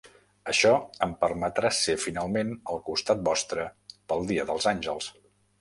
Això 0.51 0.71
em 1.07 1.11
permetrà 1.25 1.71
ser 1.81 1.95
finalment 2.05 2.55
al 2.73 2.83
costat 2.89 3.21
vostre 3.31 3.69
pel 4.13 4.29
dia 4.33 4.51
dels 4.53 4.71
Àngels. 4.77 5.15